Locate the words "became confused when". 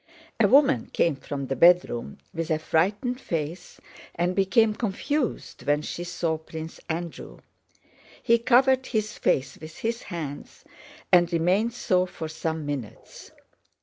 4.35-5.83